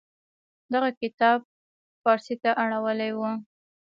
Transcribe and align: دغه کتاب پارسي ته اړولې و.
دغه 0.73 0.89
کتاب 1.01 1.39
پارسي 2.03 2.35
ته 2.43 2.51
اړولې 2.63 3.09
و. 3.17 3.19